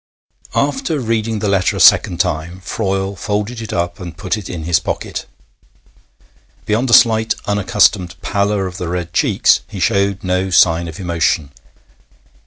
After 0.55 0.99
reading 0.99 1.37
the 1.37 1.47
letter 1.47 1.75
a 1.77 1.79
second 1.79 2.17
time, 2.19 2.61
Froyle 2.61 3.15
folded 3.15 3.61
it 3.61 3.71
up 3.71 3.99
and 3.99 4.17
put 4.17 4.35
it 4.35 4.49
in 4.49 4.63
his 4.63 4.79
pocket. 4.79 5.27
Beyond 6.65 6.89
a 6.89 6.93
slight 6.93 7.35
unaccustomed 7.45 8.19
pallor 8.23 8.65
of 8.65 8.77
the 8.77 8.87
red 8.89 9.13
cheeks, 9.13 9.61
he 9.67 9.79
showed 9.79 10.23
no 10.23 10.49
sign 10.49 10.87
of 10.87 10.99
emotion. 10.99 11.51